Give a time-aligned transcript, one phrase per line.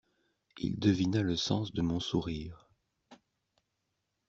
[0.57, 2.71] Il devina le sens de mon sourire.